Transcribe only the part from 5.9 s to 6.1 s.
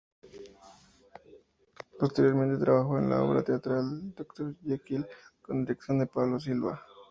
de